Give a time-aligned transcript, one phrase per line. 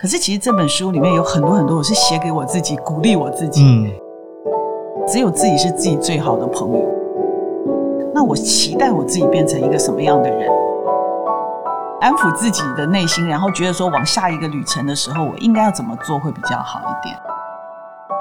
[0.00, 3.64] 可是其实这本书里面有很多很多，我是写给我自己，鼓励我自己。
[3.64, 3.90] 嗯，
[5.08, 6.84] 只有自己是自己最好的朋友。
[8.14, 10.48] 那我期待我自己变成一个什么样的人？
[12.00, 17.16] 安抚自己的内心，然后觉得说往下一个旅程的时候，我应该要怎么做会比较好一点。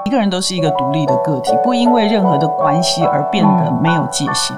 [0.06, 4.58] 一个人都是一个独立的个体，不因为任何的关系而变得没有界限。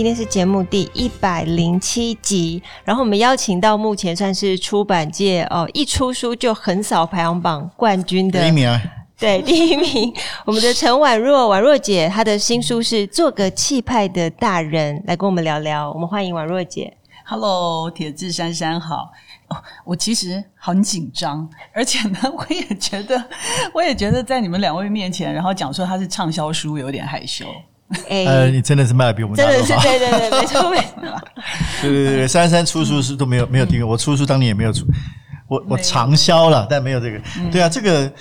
[0.00, 8.80] 今天是节目第一百零七集，然后我们邀请到目前算是出版界哦，一出书就横扫排行榜冠军的第一名啊，
[9.20, 10.10] 对，第一名，
[10.46, 15.92] 我们的陈婉若，婉若姐，她的新书是《做个气派的大人》，来跟我们聊聊。
[15.92, 16.96] 我们欢迎婉若姐。
[17.26, 19.10] Hello，铁志珊珊好。
[19.48, 23.22] 哦，我其实很紧张，而且呢，我也觉得，
[23.74, 27.44] 我也觉得在你们两位面前，然后讲说她是畅销书，有点害羞。
[28.08, 31.20] 欸、 呃，你真的是卖的比我们大真的是对对对，没错没错。
[31.82, 34.86] 对 对对，三三出书是都没有没有订阅，我出书当年也没有出，
[35.48, 37.20] 我我长销了，但没有这个。
[37.50, 38.12] 对啊，这个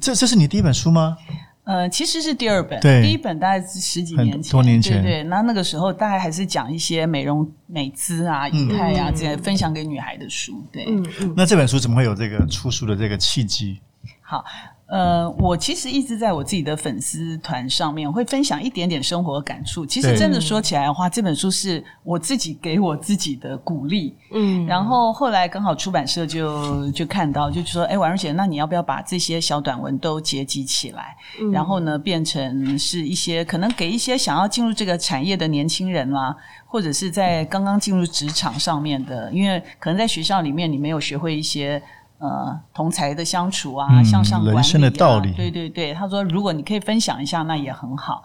[0.00, 1.16] 这这是你第一本书吗？
[1.64, 5.22] 呃，其实是第二本，对，第一本大概是十几年前，多年前，对对。
[5.24, 10.64] 那那个时候大概还是讲一些美容美姿啊、仪态啊这些分享给女孩的书。
[10.72, 11.34] 对，嗯嗯。
[11.36, 13.80] 那这本书怎么会有这个出书的这个契机？
[14.22, 14.42] 好。
[14.88, 19.84] 呃，我其实一直在我自己的粉丝团上面会分享一点点生活感触。
[19.84, 24.16] 其实真的说起来的话，这本书是我自己给我自己的鼓励。
[24.32, 31.14] 嗯，然后后来刚好出版社就就看到，就说：“哎，婉如姐，那你要不要把这些小短文都结集起来？
[31.38, 41.82] 嗯、然后呢，变成是一些可能给一些想要进入这个产业的年轻人啦、啊，或者是在刚刚进入职场上面的，因为可能在学校里面你没有学会一些。”
[42.18, 45.94] 呃，同才的相处啊，嗯、向上管理、啊、人生的道理，对对对。
[45.94, 48.22] 他说，如果你可以分享一下，那也很好。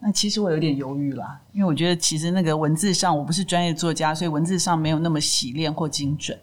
[0.00, 6.38] 那其实我有点犹豫了，因为我觉得其实那个文字上，我不是专业作家，所以文字上没有那么洗练或精准。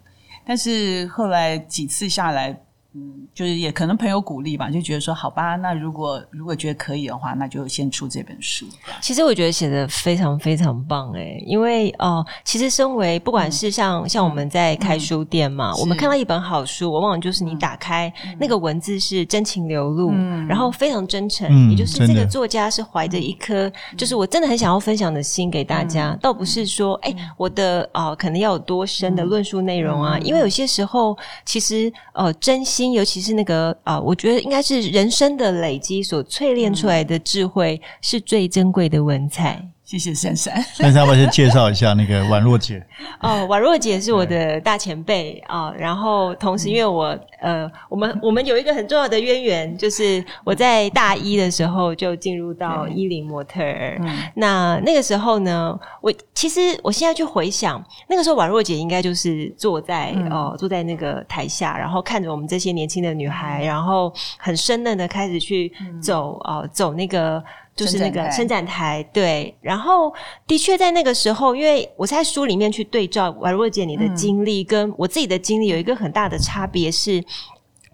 [0.46, 2.62] 但是后来几次下来。
[2.98, 8.66] 嗯，就是也可能朋友鼓励吧，就觉得说好吧，那如果如果觉得可以的话，那就先出这本书。
[9.02, 32.85] 其实我觉得写的非常非常棒诶，因为哦、呃，其实身为不管是像、嗯、像我们在开书店嘛，嗯、我们看到一本好书，往往就是你打开、嗯、那个文字是真情流露，嗯、然后非常真诚，嗯、也就是这个作家是怀着一颗就是我真的很想要分享的心给大家，嗯、倒不是说哎、嗯、我的啊、呃、可能要有多深的论述内容啊，嗯、因为有些时候其实呃真心。
[32.94, 39.70] 尤其是那个啊、呃，我觉得应该是人生的累积所淬炼出来的智慧，是最珍贵的文采。
[39.86, 42.84] 谢谢珊珊，珊珊，我先介绍一下那个宛若姐。
[43.22, 54.00] 哦，宛若姐是我的大前辈啊、哦，然后同时因为我呃，我们我们有一个很重要的渊源，就是我在大一的时候就进入到伊林模特儿。
[54.02, 57.80] 嗯，那那个时候呢，我其实我现在去回想，
[58.10, 65.72] 那个时候宛若姐应该就是坐在哦、呃，坐在那个台下，然后看着我们这些年轻的女孩，然后很生嫩的开始去
[66.02, 67.44] 走啊、呃，走那个。
[67.76, 69.56] 就是那个伸展台，对。
[69.62, 70.14] 然后
[70.48, 77.24] 的确在那个时候，因为我在书里面去对照宛若姐你的经历，跟我自己的经历有一个很大的差别是。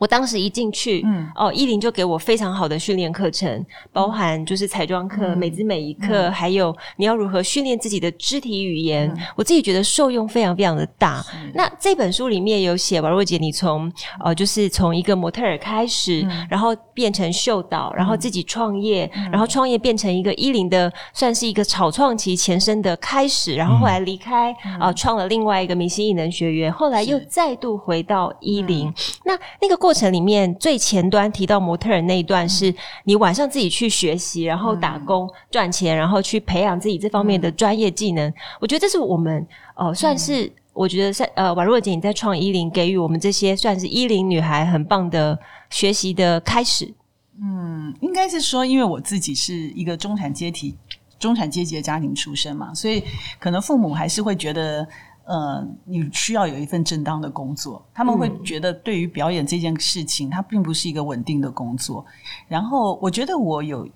[0.02, 3.64] 我当时一进去，嗯，哦，依林就给我非常好的训练课程，
[3.94, 9.08] 包含就是彩妆课、嗯、美姿美仪课，嗯、还有你要如何训练自己的肢体语言。
[9.12, 11.24] 嗯、我自己觉得受用非常非常的大。
[11.54, 13.94] 那这本书里面有写，婉若姐，你从
[14.26, 28.88] 呃，就是从一个模特儿开始，嗯、然后变成秀导，然后自己创业，嗯、然后创业变成一个依林的，算是一个草创期前身的开始，然后后来离开，啊、创了另外一个明星艺能学院，后来又再度回到依林。
[28.88, 28.94] 嗯、
[29.26, 29.91] 那那个过。
[29.92, 32.74] 过程里面最前端提到模特儿那一段，是
[33.04, 38.34] 你晚上自己去学习，然后打工赚钱，然后去培养自己这方面的专业技能。
[38.62, 39.46] 我觉得这是我们
[39.76, 45.38] 呃，算是我觉得在呃，宛若姐你在创一零，给予我们这些算是一零女孩很棒的
[45.70, 46.94] 学习的开始。
[47.42, 50.74] 嗯，应该是说，因为我自己是一个中产阶级、
[51.20, 53.04] 中产阶级的家庭出身嘛，所以
[53.38, 54.88] 可能父母还是会觉得。
[55.32, 62.06] 呃，你需要有一份正当的工作，他们会觉得对于表演这件事情，它并不是一个稳定的工作。
[62.50, 63.88] 然后，我觉得我有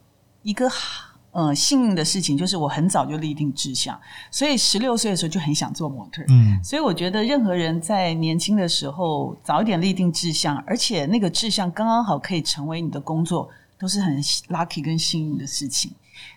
[0.43, 0.69] 一个
[1.31, 3.99] 呃，幸运的事情就是我很早就立定志向，
[4.31, 6.23] 所以十六岁的时候就很想做模特。
[6.29, 15.91] 嗯，所以我觉得任何人在年轻的时候早一点立定志向，而且那个志向刚刚好可以成为你的工作，都是很 lucky 跟幸运的事情。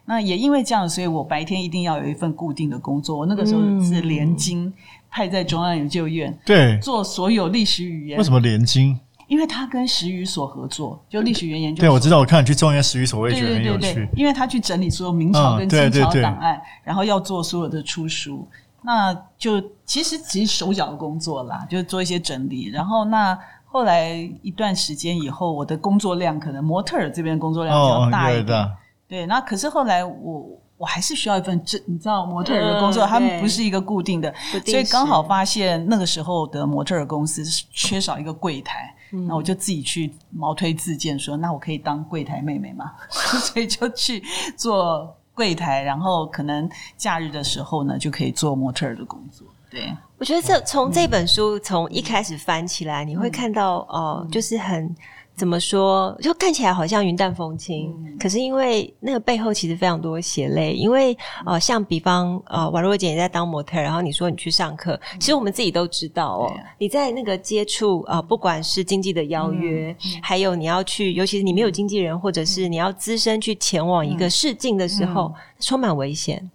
[0.09, 3.15] 那也因为这样，所以我白天一定要有一份固定的工作。
[3.15, 4.73] 我那个时候是联经
[5.11, 8.17] 派在中央研究院，对，做所有历史语言。
[8.17, 8.99] 为什么联经？
[9.27, 11.87] 因为他跟史语所合作，就历史语言研究所。
[11.87, 13.81] 对，我知道，我看你去中央史语所，我也觉得很有趣。
[13.81, 18.49] 对对对，因为他去整理所有明朝跟清朝档案，嗯、然后要做所有的出书，
[18.81, 22.71] 那就其实只是手脚的工作啦，就是做一些整理。
[22.71, 28.59] 然后那后来一段时间以后，我的工作量可能模特儿这边工作量比较大一点。
[28.59, 28.71] 哦、
[29.09, 30.47] 对，那可是后来我。
[30.79, 34.33] 我还是需要一份这，你知道模特儿的工作，他们、嗯、不是一个固定的，
[34.65, 42.93] 所以刚好发现那个时候的模特儿公司缺少一个柜台，嗯、那我就自己去毛推自荐说，那我可以当柜台妹妹嘛？
[43.11, 44.23] 所以就去
[44.57, 49.45] 做柜台，然后可能假日的时候呢，就可以做模特儿的工作。
[49.69, 54.95] 对，我觉得这从这本书从一开始翻起来，嗯、你会看到哦、呃，就是很。
[55.39, 56.19] 怎么说？
[56.21, 60.73] 就看起来好像云淡风轻，嗯、可是因为那个背后其实非常多血泪。
[60.73, 66.47] 因为呃，像比方呃，宛若姐也在当模特，然后你说你去上课，嗯、其实我们自己都知道哦。
[66.49, 76.51] 啊、你在那个接触啊、呃，不管是经纪的邀约，嗯、还有你要去，尤其是你没有经纪人，或者是你要资深去前往一个试镜的时候，嗯、充满危险。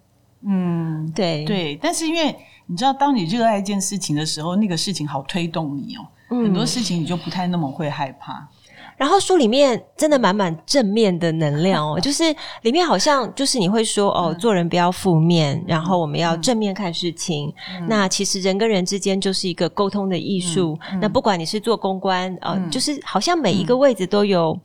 [0.46, 1.78] 嗯，对对。
[1.80, 2.36] 但是因为
[2.66, 6.06] 你知道，当你热爱一件事情的时候，那个事情好推动你哦。
[6.30, 8.46] 嗯、很多事情你就不太那么会害怕。
[8.96, 12.24] 然后书里面真的满满正面的能量哦， 就是
[12.62, 17.52] 里面好像就是你会说哦，做人不要负面，然后我们要正面看事情。
[17.88, 20.78] 那其实人跟人之间就是一个沟通的艺术。
[21.00, 24.58] 那不管你是做公关，呃，就是好像每一个位置都有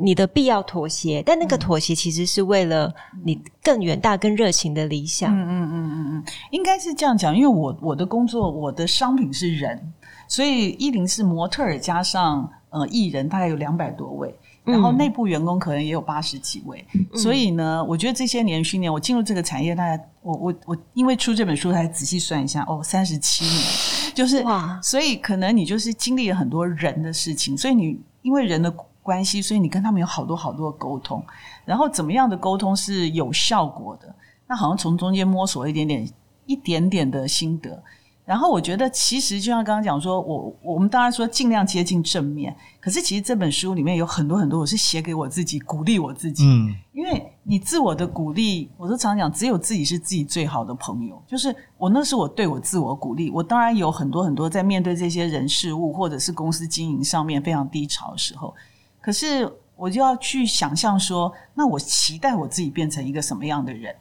[0.00, 2.92] 你的必要妥协，但那个妥协其实是为了
[3.24, 5.32] 你更远大、更热情的理想。
[5.32, 9.92] 嗯嗯嗯嗯嗯，应该是这样讲，因为我我的工作，我的商品是人，
[10.28, 12.50] 所以一零是模特儿加上。
[12.70, 14.34] 呃，艺人大概有两百多位，
[14.64, 28.70] 然后内部员工可能也有八十几位，嗯、所以呢，我觉得这些年训练，我进入这个产业，大概我我我，因为出这本书，才仔细算一下，哦，三十七年，就是哇，所以可能你就是经历了很多人的事情，所以你因为人的
[29.02, 31.24] 关系，所以你跟他们有好多好多的沟通，
[31.64, 34.14] 然后怎么样的沟通是有效果的，
[34.48, 36.06] 那好像从中间摸索一点点
[36.44, 37.82] 一点点的心得。
[38.26, 46.44] 然后我觉得，其实就像刚刚讲说，我我们当然说尽量接近正面，可是其实这本书里面有很多很多，我是写给我自己，鼓励我自己。
[46.44, 51.22] 嗯，因为你自我的鼓励，我都常讲，只有自己是自己最好的朋友。
[51.24, 53.30] 就是我那是我对我自我鼓励。
[53.30, 58.52] 我当然有很多很多在面对这些人事物或者是公司经营上面非常低潮的时候，
[59.00, 63.94] 可是我就要去想象说，那我期待我自己变成一个什么样的人？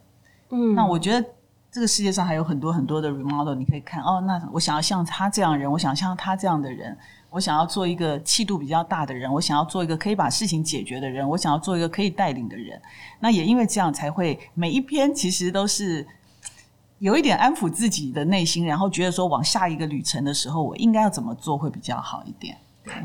[0.50, 1.28] 嗯，那我觉得。
[1.76, 4.24] 这个世界上还有很多很多的 remodel，你可以看哦。
[4.26, 6.98] 那我想要像他这样的人，我想像他这样的人，
[7.30, 12.82] 我想要做一个气度比较大的人，我想要做一个可以把事情解决的人，我想要做一个可以带领的人。
[13.20, 16.08] 那也因为这样，才会每一篇其实都是
[17.00, 22.56] 有一点安抚自己的内心，然后觉得说往下一个旅程的时候，我应该要怎么做会比较好一点。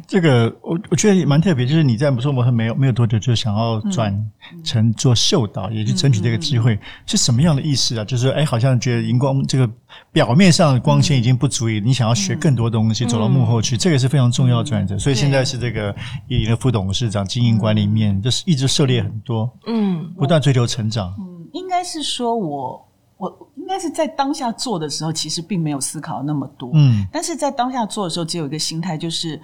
[0.06, 4.14] 这个我我觉得也蛮特别，就是你在做模特没有没有多久就想要转
[4.62, 8.04] 成做秀导，嗯、也去争取这个机会，嗯、是什么样的意思啊？
[8.04, 9.70] 就是哎，好像觉得荧光这个
[10.12, 14.94] 表面上的光鲜已经不足以，嗯、你想要学更多东西，嗯、走到幕后去，这个是非常重要的转折。
[14.96, 15.94] 嗯、所以现在是这个
[16.28, 21.14] 一零的副董事长经营管理面，嗯、就是一直涉猎很多，嗯，不断追求成长。
[21.18, 29.40] 嗯，应该是说我我应该是在当下做的时候，其实并没有思考那么多，嗯，但是在当下做的时候，只有一个心态就是。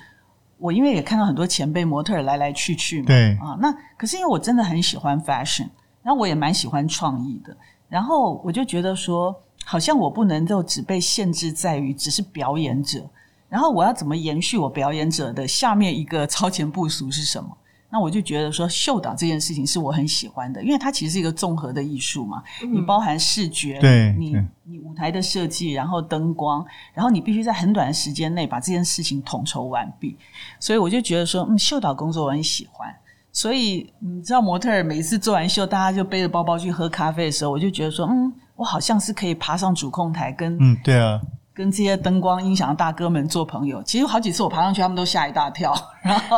[0.59, 5.69] 我因为也看到很多前辈模特来来去去嘛，对啊，那可是因为我真的很喜欢 fashion，
[6.03, 7.57] 然后我也蛮喜欢创意的，
[7.89, 9.35] 然后我就觉得说，
[9.65, 13.09] 好像我不能够只被限制在于只是表演者，
[13.49, 17.57] 然后我要怎么延续我表演者的下面一个 超前部署是什么？
[17.89, 22.43] 那我就觉得说，秀导这件事情是我很喜欢的，因为它其实是一个综合的艺术嘛。
[22.63, 30.17] 嗯、你包含视觉，对你你舞台的设计，然后灯光，然后你必须在很短的时间内把这件事情统筹完毕。
[30.59, 32.93] 所以我就觉得说，嗯，秀导工作我很喜欢。
[33.33, 41.21] 所以你知道，模特儿每一次做完秀，大家就背着包包去喝咖啡的时候，我就觉得说，嗯，我好像是可以爬上主控台跟嗯，对啊。
[41.57, 45.75] 跟这些灯光音响的大哥们做朋友，其实好几次我爬上去，他们都吓一大跳。
[46.05, 46.37] 然后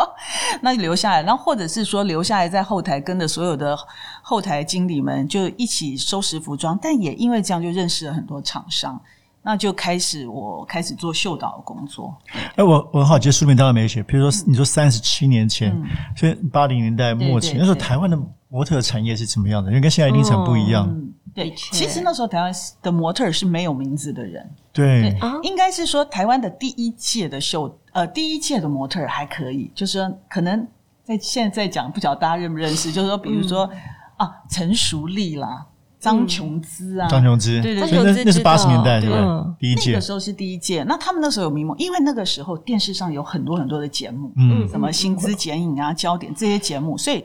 [0.60, 3.76] 那就留下来，然后或者是说留下来在后台跟着所有的
[4.22, 6.78] 后台经理们就一起收拾服装。
[6.80, 9.00] 但也因为这样，就认识了很多厂商。
[9.42, 12.14] 那就开始我开始做秀导的工作。
[12.56, 14.02] 哎，我我很好奇，书名当然没写。
[14.02, 15.74] 比如说，你说三十七年前，
[16.14, 19.70] 所以八零年代末期，那时候台湾的模特产业是怎么样的？
[19.70, 20.86] 因为跟现在一定很不一样。
[20.88, 21.07] 嗯，
[21.44, 22.52] 对，其实那时候台湾
[22.82, 24.48] 的模特是没有名字的人。
[24.72, 30.66] 对，应该是说台湾的第一届的秀，呃，第一届的模特还可以，就是说可能
[31.04, 33.70] 在现在讲，不晓得大家认不认识，就是说，比如说
[34.16, 35.66] 啊，陈淑丽啦。
[36.00, 39.52] 张琼姿啊，张琼姿，对对对，那那是八十年代对吧？
[39.58, 40.84] 第一届，那个时候是第一届。
[40.84, 47.24] 那他们那时候有名模，因为那个时候电视上有很多很多的节目，嗯，什么薪资剪影啊、焦点这些节目，所以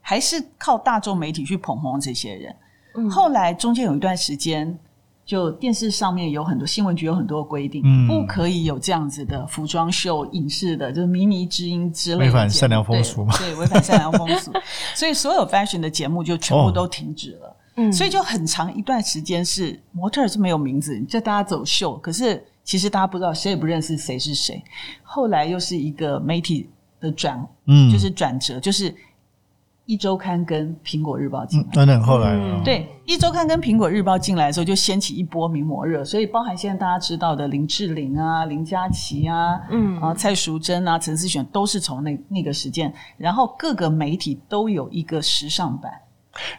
[0.00, 2.54] 还是靠大众媒体去捧红这些人。
[3.10, 4.78] 后来中间有一段时间，
[5.24, 13.36] 就电视上面有很多新闻局有很多规定，不可以有这样子的服装秀、影视的，就是靡靡之音之类的，违反善良风俗嘛？
[13.38, 14.52] 对，违反善良风俗，
[14.94, 17.56] 所以所有 fashion 的节目就全部都停止了。
[17.76, 24.62] 嗯，所以就很长一段时间是模特是没有名字，就大家走秀，可是其实大家不知道，谁也不认识谁是谁。
[25.02, 26.68] 后来又是一个媒体
[27.00, 28.94] 的转，嗯，就是转折，就是
[29.92, 40.00] 一周刊跟苹果日报进来，等等、嗯，后来、嗯、对一周刊跟苹果日报进来的时候，就掀起一波名模热，所以包含现在大家知道的林志玲啊、林佳琪啊、嗯。
[40.00, 45.92] 啊蔡淑珍啊、陈思璇，都是从那那个时间，然后各个媒体都有一个时尚版。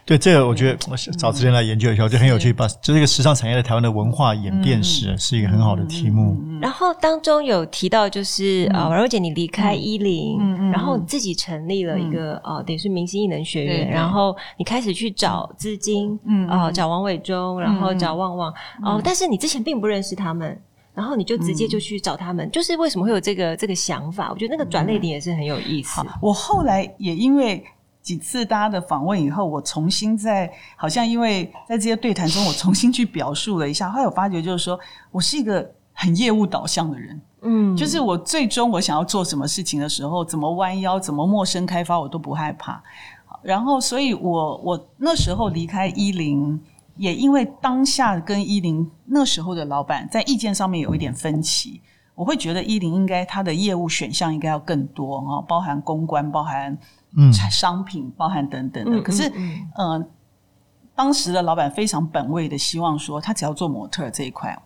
[0.06, 2.52] 对这个，我觉得我找时间来研究一下，我觉得很有趣。
[2.52, 6.36] 把就这个时尚产业的台湾的文化演变史，是一个很好的题目。
[6.60, 10.38] 然后当中有提到，就是啊，婉柔姐你离开伊林，
[10.70, 18.54] 然后自己成立了一个呃，等于是明星艺能学院，然后你开始去找资金，嗯啊，找王伟忠，然后找旺旺。
[18.84, 20.56] 哦，但是你之前并不认识他们，
[20.94, 24.30] 然后你就直接就去找他们，就是为什么会有这个这个想法？
[24.30, 26.00] 我觉得那个转捩点也是很有意思。
[26.20, 27.64] 我后来也因为。
[28.04, 33.90] 几次大家的访问以后，我重新在好像因为在这些对谈中，我重新去表述了一下。
[33.90, 34.78] 后来我发觉，就是说
[35.10, 42.82] 我是一个很业务导向的人，嗯，就是我最终我想要做什么事情的时候，怎么弯腰，怎么陌生开发，我都不害怕。
[43.42, 46.60] 然后，所以我我那时候离开伊林，
[46.96, 51.80] 也因为当下跟伊林那时候的老板在意见上面有一点分歧，
[52.14, 56.76] 我会觉得伊林应该他的业务选项应该要更多啊，包含公关，包含。
[57.16, 60.06] 嗯，商品包含等等的，嗯、可是，嗯，嗯、呃，
[60.96, 64.60] 当时的老板非常本位的希望说，他只要做模特这一块，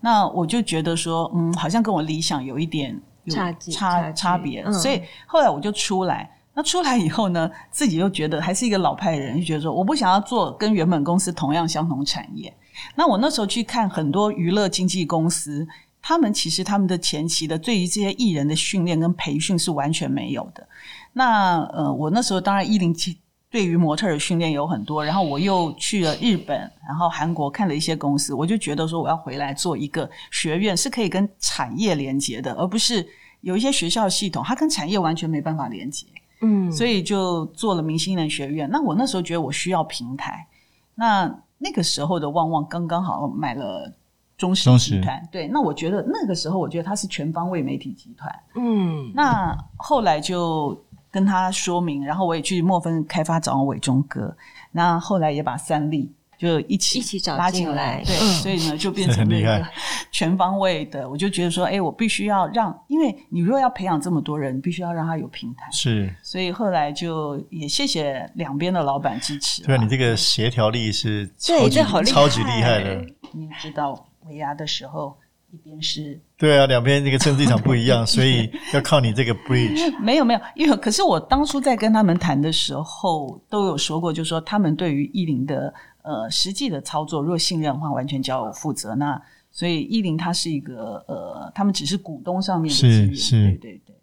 [0.00, 6.30] 那我就觉得说，嗯，好像跟我理想有一点有差差差别，嗯、所以后来我就出来。
[6.52, 12.54] 那出来以后呢，自己又觉得还是一个老派人，就觉得说，我不想要做跟原本公司同样相同产业。
[12.94, 15.66] 那我那时候去看很多娱乐经纪公司，
[16.08, 20.64] 他们其实他们的前期的对于这些艺人的训练跟培训是完全没有的。
[21.12, 23.18] 那呃，我那时候当然一零七
[23.50, 33.04] 对于模特的训练有很多，然后我又去了日本，然后韩国看了一些公司，我就觉得说我要回来做一个学院，是可以跟产业连接的，而不是
[33.40, 36.06] 有一些学校系统它跟产业完全没办法连接。
[36.40, 38.70] 嗯，所以就做了明星艺能学院。
[38.70, 40.46] 那我那时候觉得我需要平台，
[40.94, 43.92] 那那个时候的旺旺刚刚好买了
[44.36, 48.34] 中时集团，对，那我觉得那个时候我觉得他是全方位媒体集团。
[48.54, 50.80] 嗯，那后来就。
[51.08, 54.36] 跟他说明，然后我也去墨分开发找伟忠哥，
[54.70, 59.66] 那后来也把三立就一起一起找拉进来，对，嗯、所以呢就变成了一个
[60.12, 61.08] 全方位的。
[61.08, 65.66] 我就觉得说，哎，我必须要让，因为你如果要培养这么多人，你必须要让他有平台。
[65.72, 69.62] 是，所以后来就也谢谢两边的老板支持。
[69.62, 73.06] 对啊，你这个协调力是超级超级厉害的。
[73.32, 75.16] 你知道尾牙的时候。
[75.52, 79.96] 一边是，对啊，两边那个政治立场不一样，所以 要靠你这个 bridge。
[80.00, 88.96] 没有没有，因为可是我当初在跟他们谈的时候，都有说过，就是说他们对于艺林的呃实际的操作，若信任的话，完全交我负责。
[88.96, 93.94] 那所以艺林它是一个呃，他们只是股东上面的资源，是是，对对对。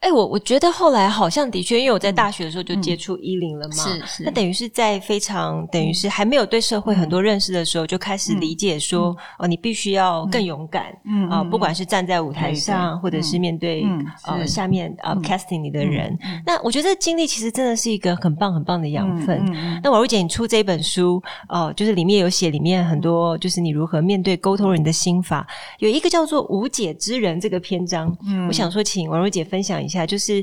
[0.00, 19.44] 哎、欸，我我觉得后来好像的确，因为我在大学的时候就接触伊林了嘛，是、嗯、是，那等于是在非常等于是还没有对社会很多认识的时候，就开始理解说，嗯、哦，你必须要更勇敢，嗯啊、呃，不管是站在舞台上，或者是面对、嗯、呃下面呃 casting 你的人，嗯、那我觉得这经历其实真的是一个很棒很棒的养分。
[19.82, 25.46] 那婉如姐，你出这本书，哦、呃，就是里面有写里面很多，就是你如何面对沟通人的心法，
[25.78, 29.89] 有一个叫做无解之人这个篇章，嗯，我想说，请婉如姐分享一下。
[29.90, 30.42] 下就是，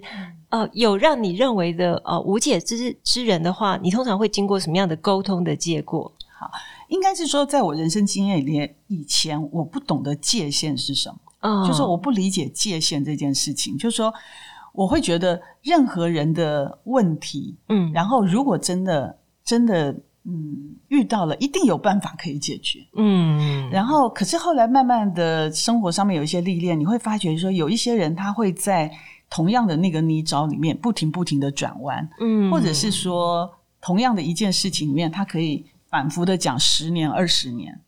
[0.50, 6.12] 呃，有让你认为的呃无解之之人的话，你通常会经过什么样的沟通的结果？
[6.40, 6.52] 好，
[6.90, 13.76] 应该是说，在我人生经验里面，以前我不懂得界限是什么，嗯、就是我不理解界限这件事情。
[13.76, 14.14] 就是说，
[14.74, 19.92] 我会觉得任何人的问题，嗯，然后如果真的真的
[20.30, 28.92] 嗯，遇到了一定有办法可以解决，嗯，然后可是后来慢慢的生活上面有一些历练，你会发觉说有一些人他会在
[29.30, 33.50] 同样的那个泥沼里面不停不停的转弯，嗯，或者是说
[33.82, 37.80] 同样的一件事情里面，他可以反复的讲十年二十年，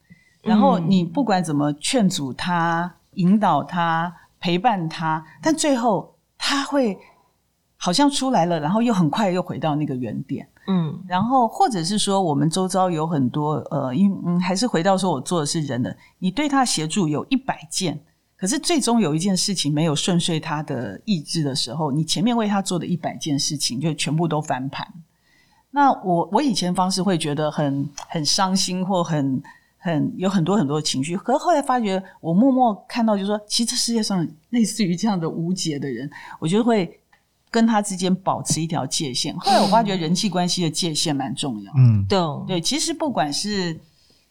[0.41, 6.98] 然后你不管怎么劝阻他、引导他、陪伴他，但最后他会
[7.77, 10.48] 好像出来了，然后又很快又回到那个原点。
[10.67, 18.00] 嗯，然后或者是说，我们周遭有很多呃，因嗯，还是回到说我做的是人的，你对他协助有一百件，
[18.39, 24.88] 可是最终有一件事情没有顺遂他的意志的时候，你前面为他做的一百件事情就全部都翻盘。
[25.72, 29.41] 那我我以前方式会觉得很很伤心或很
[29.77, 37.00] 很有很多很多的情绪，可是后来发觉我默默看到，就是说，其实这世界上类似于这样的无解的人，我觉得会。
[37.51, 39.36] 跟他之间保持一条界限。
[39.39, 41.74] 后来我发觉人际关系的界限蛮重要。
[41.75, 43.75] 嗯，对对，其实不管是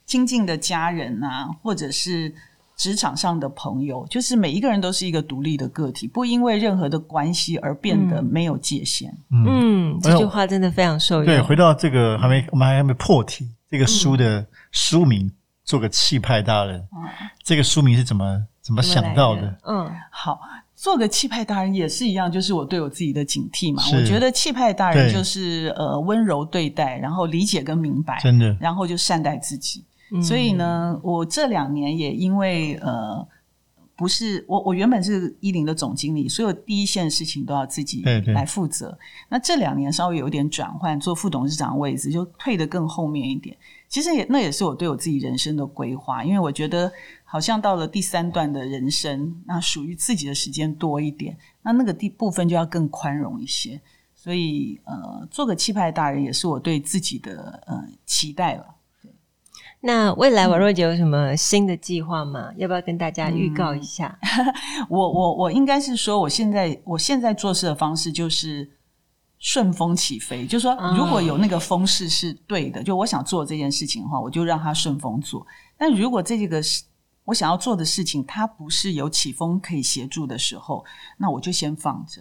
[0.06, 2.32] 亲近的家人啊，或者是
[2.78, 9.12] 职场上的朋友，就是每一个人都是一个独立的个体，不因为任何的关系而变得没有界限。
[9.30, 11.26] 嗯，嗯，这句话真的非常受用。
[11.26, 13.46] 对，回到这个还没，我们还没破题。
[13.68, 15.32] 这个书的书名，嗯，
[15.64, 16.80] 做个气派大人。
[16.92, 19.42] 嗯，这个书名是怎么怎么想到的？
[19.42, 20.40] 的嗯，好。
[20.76, 23.82] 做个气派大人也是一样，就是我对我自己的警惕嘛。
[23.92, 29.84] 我觉得气派大人就是呃温柔对待，然后理解跟明白，真的，然后就善待自己。
[30.12, 33.26] 嗯、所以呢，我这两年也因为呃
[33.96, 38.02] 不是我，我原本是一零的总经理，所有第一线的事情都要自己
[38.34, 38.88] 来负责。
[38.90, 38.98] 对对，
[39.30, 43.56] 那这两年稍微有点转换，做副董事长的位置就退得更后面一点。
[43.88, 46.90] 其实也那也是我对我自己人生的规划，因为我觉得。
[47.30, 53.78] 好像到了第三段的人生，那属于自己的时间多一点，那那个地部分就要更宽容一些。
[54.14, 58.64] 所以，呃，做个气派大人也是我对自己的呃期待了。
[59.80, 62.50] 对，那未来王若姐有什么新的计划吗？
[62.56, 64.18] 要不要跟大家预告一下？
[64.22, 68.68] 嗯、我我我应该是说，我现在我现在做事的方式就是
[69.38, 75.46] 顺风起飞，就是说，如果有那个风势是对的，就我想做这件事情的话，我就让它顺风做。
[75.76, 76.82] 但如果这个是
[77.24, 80.84] 我想要做的事情，它不是有起风可以协助的时候，
[81.18, 82.20] 那我就先放着。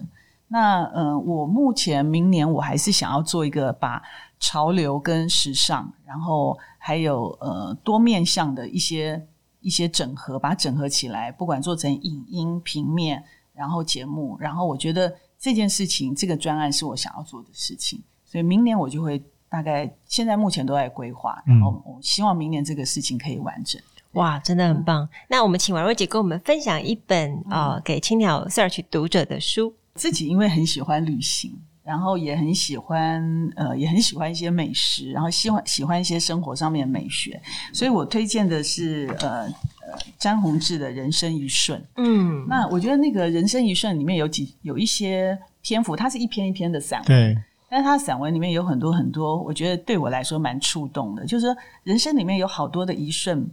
[0.50, 4.02] 那呃，我目前明年我还是想要做一个把
[4.40, 9.22] 潮流跟时尚，然后还有呃多面向的一些
[9.60, 13.22] 一些整合，把它整合起来，不管做成影音、平面，
[13.54, 23.82] 然后节目，然后我觉得这件事情这个专案是我想要做的事情，所以明年我就会大概现在目前都在规划，然后我希望明年这个事情可以完整。
[24.14, 25.04] 哇，真的很棒！
[25.04, 29.76] 嗯、那我们请婉若姐跟我们分享一本啊、嗯呃，给青鸟 Search 读者的书。
[29.94, 33.24] 自己因为很喜欢旅行，然后也很喜欢
[33.56, 41.82] 呃，也很喜欢一些美食，然后喜欢喜欢一些生活上面的美学，所以我推荐的是呃呃詹宏志的人生一瞬。
[41.96, 47.38] 嗯，那我觉得那个人生一瞬里面有几有一些篇幅，它是一篇一篇的散文，对，
[47.70, 53.50] 但是它散文里面有很多很多，我觉得对我来说蛮触动的，就是说人生里面有好多的一瞬。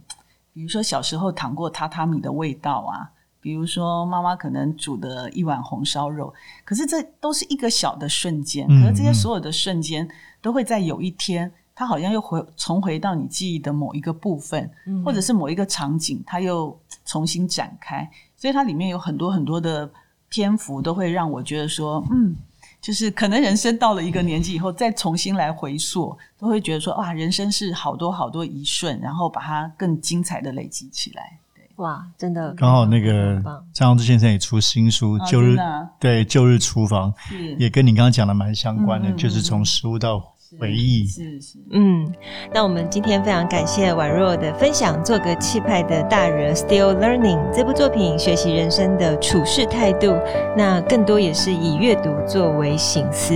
[0.53, 3.11] 比如说小时候躺过榻榻米的味道啊，
[3.45, 10.09] 比如说妈妈可能煮的一碗红烧肉，可是这都是一个小的瞬间，可是这些所有的瞬间
[10.41, 14.67] 都会在有一天，它好像又回重回到你记忆的某一个部分，
[15.05, 19.87] 或者是某一个场景，它又重新展开，所以它里面有很多很多的
[20.27, 22.35] 篇幅，都会让我觉得说，嗯。
[22.81, 31.39] 就是可能人生到了一个年纪以后，再重新来回溯，都会觉得说哇，人生是好多好多一瞬，然后把它更精彩的累积起来。
[31.75, 33.41] 对，哇，真的刚好那个
[33.73, 35.57] 张宏志先生也出新书《旧日》，
[35.99, 37.11] 对《旧日厨房》，
[37.57, 40.34] 也跟你刚刚讲的蛮相关的，就是从食物到。
[40.59, 42.07] 回忆是是嗯，
[42.53, 50.15] 那我们今天非常感谢宛若的分享，做个气派的大人，Still Learning 这部作品，学习人生的处事态度，
[50.55, 53.33] 那更多也是以阅读作为醒思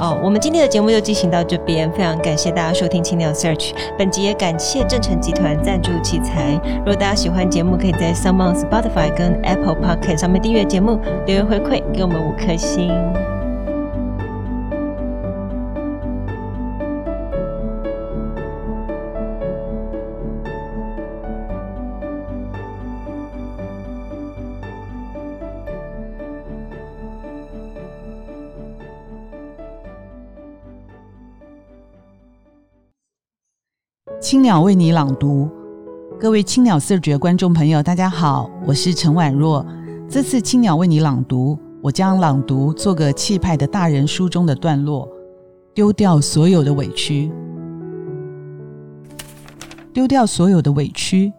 [0.00, 0.18] 哦。
[0.22, 6.60] 我们今天的节目就进行到这边，非常感谢大家收听青鸟 Search，本集也感谢正成集团赞助器材。
[6.78, 12.90] 如果大家喜欢节目，可以在 s o m e o n Spotify 跟 Apple Podcast 上面订阅节目，留言回馈给我们五颗星。
[34.26, 35.48] 青鸟为你朗读，
[36.18, 39.64] 各位青鸟 Search 的观众朋友，大家好，我是陈婉若。
[40.08, 45.08] 这次青鸟为你朗读，我将朗读《做个气派的大人》书中的段落，
[45.72, 47.30] 丢掉所有的委屈。
[49.92, 51.32] 丢掉所有的委屈，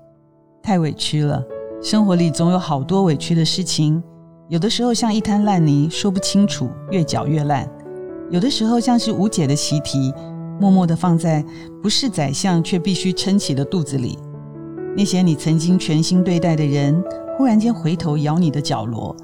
[0.63, 1.43] 太委屈了。
[1.83, 4.01] 生活里总有好多委屈的事情，
[4.47, 7.67] 有的时候像一滩烂泥，说不清楚，越搅越烂；
[8.31, 10.13] 有的时候像是无解的习题，
[10.59, 11.43] 默默地放在
[11.81, 14.17] 不是宰相却必须撑起的肚子里。
[14.95, 17.03] 那些你曾经全心对待的人，
[17.37, 19.15] 忽然间回头咬你的角落，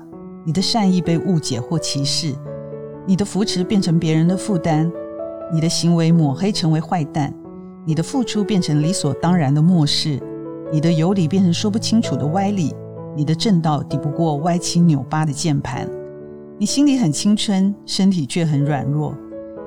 [0.45, 2.35] 你的善意被误解或歧视，
[3.07, 4.91] 你的扶持变成别人的负担，
[5.51, 7.33] 你的行为抹黑成为坏蛋，
[7.85, 10.21] 你的付出变成理所当然的漠视，
[10.71, 12.71] 你的有理变成说不清楚的歪理，
[13.17, 15.89] 你的正道抵不过歪七扭八的键盘，
[16.59, 19.15] 你心里很青春，身体却很软弱，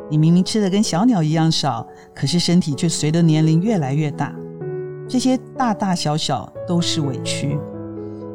[0.08, 4.32] 你明明吃的跟小鸟一样少，可是身体却随着年龄越来越大。
[5.08, 7.58] 这些大大小小都是委屈，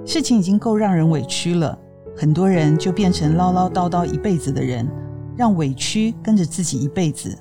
[0.06, 1.78] 事情已经够让人委屈了，
[2.16, 4.88] 很多人就变成唠唠叨叨一辈子的人，
[5.36, 7.38] 让委屈跟着自己一辈子，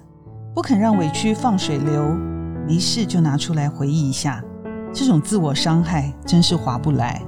[0.55, 2.17] 不肯让委屈放水流，
[2.67, 4.43] 没事就拿出来回忆一下，
[4.93, 7.23] 这种自我伤害真是划不来。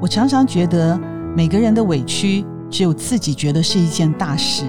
[0.00, 0.98] 我常常觉得，
[1.34, 4.64] 每个人的委屈只有自己觉得是一件大事，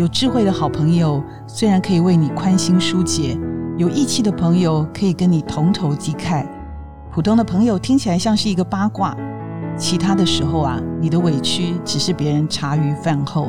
[0.00, 3.38] 有智慧的好朋友虽然可以为你宽心疏解。
[3.76, 6.46] 有义气的朋友可以跟你同仇敌忾，
[7.12, 9.14] 普通的朋友听起来像是一个八卦。
[9.76, 13.48] 其他的时候啊，你的委屈只是别人茶余饭后。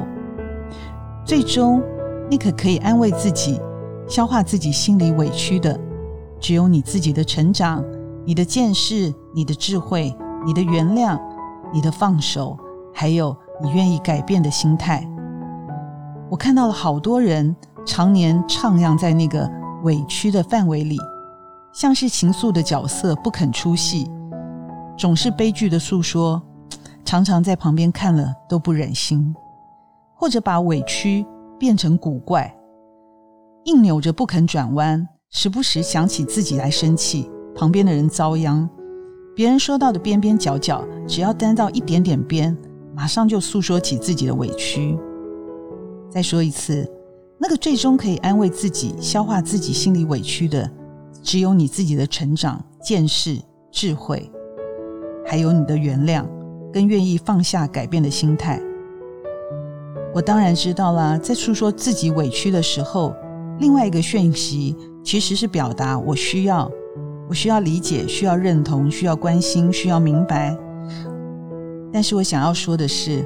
[1.23, 1.81] 最终，
[2.29, 3.57] 你可可以安慰自己、
[4.05, 5.79] 消化自己心里委屈的，
[6.37, 7.81] 只有你自己的成长、
[8.25, 10.13] 你的见识、你的智慧、
[10.45, 11.17] 你的原谅、
[11.73, 12.57] 你的放手，
[12.93, 13.33] 还有
[13.63, 15.07] 你愿意改变的心态。
[16.31, 17.53] 我看到了好多人
[17.85, 19.47] 常年徜徉在那个。
[19.83, 20.95] 委屈的范围里，
[21.73, 24.07] 像是情愫的角色不肯出戏，
[24.95, 26.39] 总是悲剧的诉说，
[27.03, 29.35] 常常在旁边看了都不忍心，
[30.15, 31.25] 或者把委屈
[31.57, 32.55] 变成古怪，
[33.63, 38.69] 硬扭着不肯转弯，时不时想起自己来生气，旁边的人遭殃，
[39.35, 42.55] 别人说到的边边角角，只要沾到一点点边，
[42.95, 44.95] 马上就诉说起自己的委屈。
[46.11, 46.87] 再说一次。
[47.39, 50.69] 那个最终可以安慰自己、消化自己心里委屈的，
[51.23, 53.35] 只有你自己的成长、见识、
[53.71, 54.29] 智慧，
[55.25, 56.23] 还有你的原谅
[56.71, 58.61] 跟愿意放下、改变的心态。
[60.13, 63.15] 我当然知道啦，在诉说自己委屈的时候，
[63.59, 66.69] 另外一个讯息其实是表达我需要，
[67.27, 70.55] 我需要理解、需要认同、需要关心、需要明白。
[71.91, 73.25] 但是我想要说的是，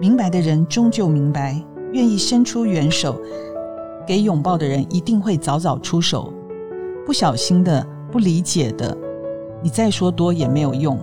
[0.00, 1.62] 明白的人终究明白。
[1.96, 3.18] 愿意伸出援手
[4.06, 6.30] 给拥抱的人，一定会早早出手。
[7.06, 8.94] 不小心的、不理解的，
[9.62, 10.98] 你再说多也没有用。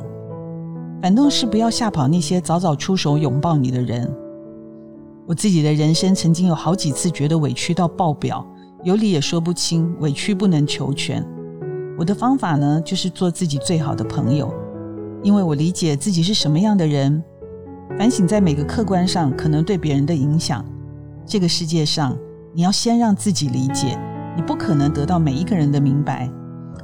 [1.02, 4.08] 反倒是不要吓跑那些早早出手拥抱你的人。
[5.26, 8.46] 我自己的人生曾经有好几次觉得委屈到爆表，
[8.84, 11.26] 有理也说不清，委屈不能求全。
[11.98, 14.54] 我的方法呢，就是做自己最好的朋友，
[15.24, 17.24] 因为我理解自己是什么样的人，
[17.98, 20.64] 反省在每个客观上可能对别人的影响。
[21.26, 22.18] 这个世界上，
[22.54, 23.98] 你要先让自己理解，
[24.36, 26.30] 你不可能得到每一个人的明白。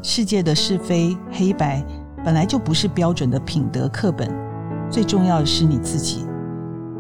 [0.02, 1.84] 世界的是非黑白
[2.24, 4.30] 本来就不是标准的品德课本，
[4.90, 6.26] 最重要的是你自己。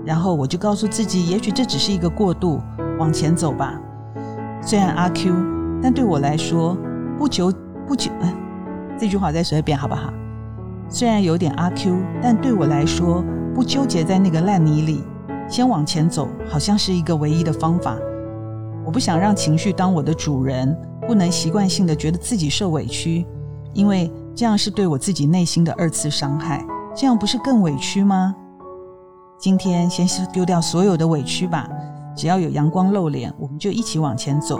[0.05, 2.61] 然后我就告诉自己，也许这只是一个过渡，
[2.97, 3.79] 往前走吧。
[4.61, 5.33] 虽然阿 Q，
[5.81, 6.77] 但对我来说，
[7.17, 7.53] 不久
[7.87, 8.33] 不久，嗯，
[8.97, 10.11] 这句话再说一遍好不好？
[10.89, 13.23] 虽然有点阿 Q，但对我来说，
[13.53, 15.03] 不纠结在那个烂泥里。
[15.49, 17.97] 先往前走，好像是一个唯一的方法。
[18.85, 23.25] 我不想让情绪当我的主人，不能习惯性的觉得自己受委屈，
[23.73, 26.65] 因为这样是对我自己内心的二次伤害。
[26.95, 28.35] 这样不是更委屈吗？
[29.39, 31.67] 今天先丢掉所有的委屈吧，
[32.15, 34.59] 只要有阳光露脸，我们就一起往前走。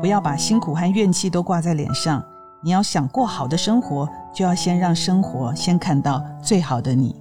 [0.00, 2.22] 不要把辛苦和怨气都挂在脸上。
[2.62, 7.14] 你要想过好的生活，就要先让生活先看到最好的你。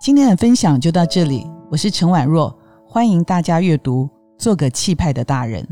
[0.00, 2.56] 今天的分享就到这里，我是陈婉若，
[2.88, 4.08] 欢迎大家阅读，
[4.38, 5.62] 做个气派的大人。